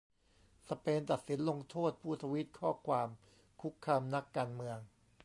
[0.67, 3.09] สเปนตัดสินลงโทษผู้ทวีตข้อความ
[3.61, 4.77] คุกคามนักการเมือง